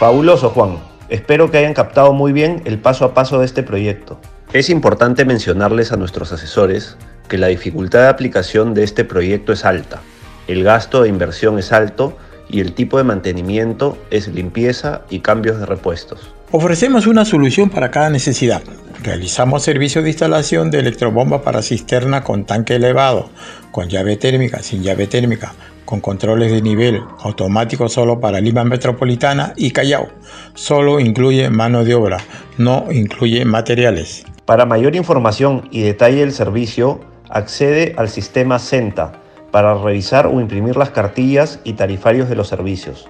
Fabuloso, 0.00 0.50
Juan. 0.50 0.78
Espero 1.08 1.52
que 1.52 1.58
hayan 1.58 1.72
captado 1.72 2.12
muy 2.12 2.32
bien 2.32 2.62
el 2.64 2.80
paso 2.80 3.04
a 3.04 3.14
paso 3.14 3.38
de 3.38 3.46
este 3.46 3.62
proyecto. 3.62 4.20
Es 4.52 4.70
importante 4.70 5.24
mencionarles 5.24 5.92
a 5.92 5.96
nuestros 5.96 6.32
asesores 6.32 6.96
que 7.28 7.38
la 7.38 7.46
dificultad 7.46 8.00
de 8.00 8.08
aplicación 8.08 8.74
de 8.74 8.82
este 8.82 9.04
proyecto 9.04 9.52
es 9.52 9.64
alta, 9.64 10.00
el 10.48 10.64
gasto 10.64 11.02
de 11.02 11.10
inversión 11.10 11.60
es 11.60 11.70
alto 11.70 12.18
y 12.48 12.58
el 12.58 12.72
tipo 12.74 12.98
de 12.98 13.04
mantenimiento 13.04 13.96
es 14.10 14.26
limpieza 14.26 15.02
y 15.10 15.20
cambios 15.20 15.60
de 15.60 15.66
repuestos. 15.66 16.34
Ofrecemos 16.52 17.06
una 17.06 17.24
solución 17.24 17.70
para 17.70 17.92
cada 17.92 18.10
necesidad. 18.10 18.60
Realizamos 19.04 19.62
servicios 19.62 20.02
de 20.02 20.10
instalación 20.10 20.72
de 20.72 20.80
electrobomba 20.80 21.42
para 21.42 21.62
cisterna 21.62 22.24
con 22.24 22.44
tanque 22.44 22.74
elevado, 22.74 23.30
con 23.70 23.88
llave 23.88 24.16
térmica, 24.16 24.60
sin 24.60 24.82
llave 24.82 25.06
térmica, 25.06 25.54
con 25.84 26.00
controles 26.00 26.50
de 26.50 26.60
nivel, 26.60 27.02
automático 27.20 27.88
solo 27.88 28.18
para 28.18 28.40
Lima 28.40 28.64
Metropolitana 28.64 29.52
y 29.56 29.70
Callao. 29.70 30.08
Solo 30.54 30.98
incluye 30.98 31.50
mano 31.50 31.84
de 31.84 31.94
obra, 31.94 32.18
no 32.58 32.86
incluye 32.90 33.44
materiales. 33.44 34.24
Para 34.44 34.66
mayor 34.66 34.96
información 34.96 35.68
y 35.70 35.82
detalle 35.82 36.18
del 36.18 36.32
servicio, 36.32 36.98
accede 37.28 37.94
al 37.96 38.08
sistema 38.08 38.58
CENTA 38.58 39.12
para 39.52 39.74
revisar 39.74 40.26
o 40.26 40.40
imprimir 40.40 40.76
las 40.76 40.90
cartillas 40.90 41.60
y 41.62 41.74
tarifarios 41.74 42.28
de 42.28 42.34
los 42.34 42.48
servicios. 42.48 43.08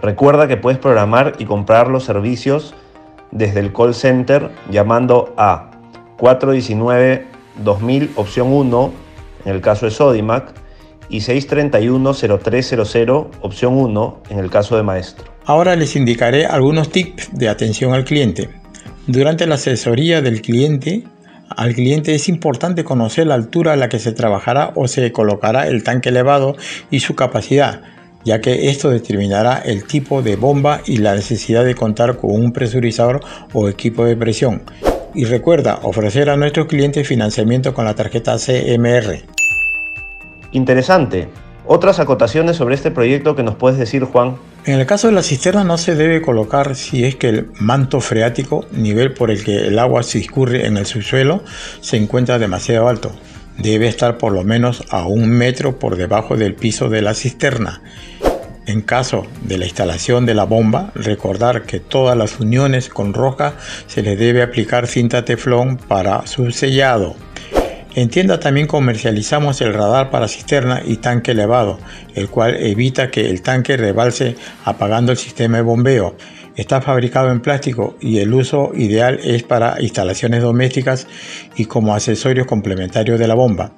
Recuerda 0.00 0.48
que 0.48 0.56
puedes 0.56 0.78
programar 0.78 1.34
y 1.38 1.44
comprar 1.44 1.88
los 1.88 2.04
servicios 2.04 2.72
desde 3.30 3.60
el 3.60 3.70
call 3.72 3.94
center 3.94 4.50
llamando 4.70 5.34
a 5.36 5.70
419-2000 6.18 8.08
opción 8.16 8.50
1 8.50 8.92
en 9.44 9.52
el 9.52 9.60
caso 9.60 9.84
de 9.84 9.90
Sodimac 9.90 10.54
y 11.10 11.18
631-0300 11.18 13.26
opción 13.42 13.76
1 13.76 14.22
en 14.30 14.38
el 14.38 14.48
caso 14.48 14.74
de 14.76 14.82
Maestro. 14.82 15.26
Ahora 15.44 15.76
les 15.76 15.94
indicaré 15.96 16.46
algunos 16.46 16.88
tips 16.90 17.36
de 17.36 17.50
atención 17.50 17.92
al 17.92 18.04
cliente. 18.04 18.48
Durante 19.06 19.46
la 19.46 19.56
asesoría 19.56 20.22
del 20.22 20.40
cliente, 20.40 21.04
al 21.48 21.74
cliente 21.74 22.14
es 22.14 22.26
importante 22.28 22.84
conocer 22.84 23.26
la 23.26 23.34
altura 23.34 23.74
a 23.74 23.76
la 23.76 23.90
que 23.90 23.98
se 23.98 24.12
trabajará 24.12 24.72
o 24.76 24.88
se 24.88 25.12
colocará 25.12 25.66
el 25.66 25.82
tanque 25.82 26.08
elevado 26.10 26.54
y 26.90 27.00
su 27.00 27.16
capacidad 27.16 27.82
ya 28.24 28.40
que 28.40 28.70
esto 28.70 28.90
determinará 28.90 29.58
el 29.58 29.84
tipo 29.84 30.22
de 30.22 30.36
bomba 30.36 30.82
y 30.86 30.98
la 30.98 31.14
necesidad 31.14 31.64
de 31.64 31.74
contar 31.74 32.16
con 32.16 32.30
un 32.32 32.52
presurizador 32.52 33.20
o 33.52 33.68
equipo 33.68 34.04
de 34.04 34.16
presión. 34.16 34.62
Y 35.14 35.24
recuerda 35.24 35.80
ofrecer 35.82 36.30
a 36.30 36.36
nuestros 36.36 36.66
clientes 36.66 37.06
financiamiento 37.06 37.74
con 37.74 37.84
la 37.84 37.94
tarjeta 37.94 38.36
CMR. 38.36 39.24
Interesante. 40.52 41.28
Otras 41.66 42.00
acotaciones 42.00 42.56
sobre 42.56 42.74
este 42.74 42.90
proyecto 42.90 43.36
que 43.36 43.42
nos 43.42 43.54
puedes 43.54 43.78
decir, 43.78 44.04
Juan. 44.04 44.36
En 44.64 44.78
el 44.78 44.86
caso 44.86 45.06
de 45.06 45.14
la 45.14 45.22
cisterna 45.22 45.64
no 45.64 45.78
se 45.78 45.94
debe 45.94 46.20
colocar 46.20 46.74
si 46.74 47.04
es 47.04 47.16
que 47.16 47.28
el 47.28 47.50
manto 47.60 48.00
freático, 48.00 48.66
nivel 48.72 49.14
por 49.14 49.30
el 49.30 49.44
que 49.44 49.68
el 49.68 49.78
agua 49.78 50.02
se 50.02 50.18
discurre 50.18 50.66
en 50.66 50.76
el 50.76 50.86
subsuelo, 50.86 51.42
se 51.80 51.96
encuentra 51.96 52.38
demasiado 52.38 52.88
alto. 52.88 53.12
Debe 53.60 53.88
estar 53.88 54.18
por 54.18 54.32
lo 54.32 54.42
menos 54.42 54.84
a 54.90 55.06
un 55.06 55.28
metro 55.28 55.78
por 55.78 55.96
debajo 55.96 56.36
del 56.36 56.54
piso 56.54 56.88
de 56.88 57.02
la 57.02 57.14
cisterna 57.14 57.80
en 58.70 58.82
caso 58.82 59.26
de 59.42 59.58
la 59.58 59.64
instalación 59.64 60.26
de 60.26 60.34
la 60.34 60.44
bomba, 60.44 60.92
recordar 60.94 61.62
que 61.62 61.80
todas 61.80 62.16
las 62.16 62.38
uniones 62.40 62.88
con 62.88 63.14
roja 63.14 63.54
se 63.86 64.02
les 64.02 64.18
debe 64.18 64.42
aplicar 64.42 64.86
cinta 64.86 65.24
teflón 65.24 65.76
para 65.76 66.26
su 66.26 66.50
sellado. 66.52 67.16
En 67.96 68.08
tienda 68.08 68.38
también 68.38 68.68
comercializamos 68.68 69.60
el 69.60 69.74
radar 69.74 70.10
para 70.10 70.28
cisterna 70.28 70.82
y 70.84 70.98
tanque 70.98 71.32
elevado, 71.32 71.80
el 72.14 72.28
cual 72.28 72.56
evita 72.60 73.10
que 73.10 73.28
el 73.28 73.42
tanque 73.42 73.76
rebalse 73.76 74.36
apagando 74.64 75.10
el 75.10 75.18
sistema 75.18 75.56
de 75.56 75.64
bombeo. 75.64 76.16
Está 76.56 76.80
fabricado 76.80 77.30
en 77.30 77.40
plástico 77.40 77.96
y 78.00 78.18
el 78.18 78.34
uso 78.34 78.72
ideal 78.74 79.20
es 79.22 79.42
para 79.42 79.80
instalaciones 79.80 80.42
domésticas 80.42 81.06
y 81.56 81.66
como 81.66 81.94
accesorio 81.94 82.46
complementario 82.46 83.18
de 83.18 83.28
la 83.28 83.34
bomba. 83.34 83.72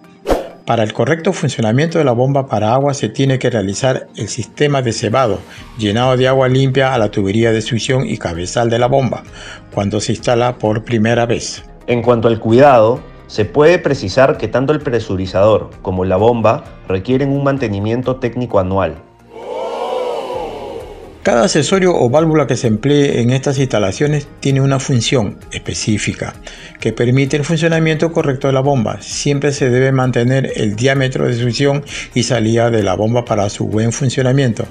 Para 0.66 0.84
el 0.84 0.92
correcto 0.92 1.32
funcionamiento 1.32 1.98
de 1.98 2.04
la 2.04 2.12
bomba 2.12 2.46
para 2.46 2.72
agua 2.72 2.94
se 2.94 3.08
tiene 3.08 3.38
que 3.38 3.50
realizar 3.50 4.06
el 4.16 4.28
sistema 4.28 4.80
de 4.80 4.92
cebado, 4.92 5.40
llenado 5.76 6.16
de 6.16 6.28
agua 6.28 6.48
limpia 6.48 6.94
a 6.94 6.98
la 6.98 7.10
tubería 7.10 7.50
de 7.52 7.62
succión 7.62 8.06
y 8.06 8.16
cabezal 8.16 8.70
de 8.70 8.78
la 8.78 8.86
bomba, 8.86 9.24
cuando 9.74 10.00
se 10.00 10.12
instala 10.12 10.58
por 10.58 10.84
primera 10.84 11.26
vez. 11.26 11.64
En 11.88 12.00
cuanto 12.00 12.28
al 12.28 12.38
cuidado, 12.38 13.00
se 13.26 13.44
puede 13.44 13.78
precisar 13.78 14.38
que 14.38 14.46
tanto 14.46 14.72
el 14.72 14.80
presurizador 14.80 15.70
como 15.82 16.04
la 16.04 16.16
bomba 16.16 16.64
requieren 16.86 17.30
un 17.30 17.42
mantenimiento 17.42 18.16
técnico 18.16 18.60
anual, 18.60 19.02
cada 21.22 21.44
accesorio 21.44 21.94
o 21.94 22.10
válvula 22.10 22.48
que 22.48 22.56
se 22.56 22.66
emplee 22.66 23.20
en 23.20 23.30
estas 23.30 23.58
instalaciones 23.58 24.26
tiene 24.40 24.60
una 24.60 24.80
función 24.80 25.38
específica 25.52 26.34
que 26.80 26.92
permite 26.92 27.36
el 27.36 27.44
funcionamiento 27.44 28.12
correcto 28.12 28.48
de 28.48 28.52
la 28.52 28.60
bomba. 28.60 29.00
Siempre 29.02 29.52
se 29.52 29.70
debe 29.70 29.92
mantener 29.92 30.52
el 30.56 30.74
diámetro 30.74 31.28
de 31.28 31.34
succión 31.34 31.84
y 32.12 32.24
salida 32.24 32.70
de 32.70 32.82
la 32.82 32.94
bomba 32.94 33.24
para 33.24 33.48
su 33.50 33.66
buen 33.66 33.92
funcionamiento. 33.92 34.66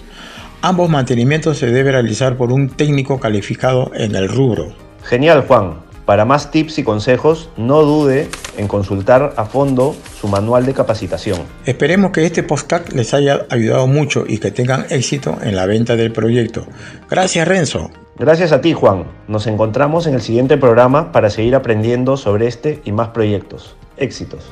Ambos 0.62 0.90
mantenimientos 0.90 1.58
se 1.58 1.72
debe 1.72 1.94
realizar 1.94 2.36
por 2.36 2.52
un 2.52 2.70
técnico 2.70 3.18
calificado 3.18 3.92
en 3.96 4.14
el 4.14 4.28
rubro. 4.28 4.76
Genial 5.04 5.46
Juan, 5.48 5.76
para 6.06 6.26
más 6.26 6.52
tips 6.52 6.80
y 6.80 6.84
consejos, 6.84 7.50
no 7.58 7.82
dude 7.84 8.30
en 8.58 8.68
consultar 8.68 9.34
a 9.38 9.46
fondo 9.46 9.96
su 10.20 10.28
manual 10.28 10.66
de 10.66 10.74
capacitación. 10.74 11.40
Esperemos 11.66 12.12
que 12.12 12.26
este 12.26 12.44
podcast 12.44 12.92
les 12.94 13.14
haya 13.14 13.46
ayudado 13.50 13.88
mucho 13.88 14.26
y 14.28 14.40
que 14.40 14.52
tengan 14.52 14.86
éxito 14.90 15.38
en 15.42 15.56
la 15.56 15.66
venta 15.66 15.96
del 15.96 16.12
proyecto. 16.12 16.66
Gracias 17.10 17.48
Renzo. 17.48 17.92
Gracias 18.18 18.52
a 18.52 18.62
ti 18.62 18.74
Juan. 18.74 19.06
Nos 19.28 19.48
encontramos 19.48 20.08
en 20.08 20.16
el 20.16 20.22
siguiente 20.22 20.58
programa 20.58 21.12
para 21.12 21.30
seguir 21.30 21.56
aprendiendo 21.56 22.18
sobre 22.18 22.48
este 22.48 22.82
y 22.84 22.92
más 22.92 23.10
proyectos. 23.10 23.76
Éxitos. 23.98 24.50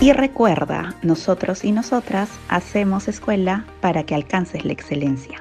Y 0.00 0.12
recuerda, 0.12 0.94
nosotros 1.02 1.64
y 1.64 1.72
nosotras 1.72 2.28
hacemos 2.48 3.08
escuela 3.08 3.64
para 3.80 4.04
que 4.04 4.14
alcances 4.14 4.64
la 4.64 4.72
excelencia. 4.72 5.40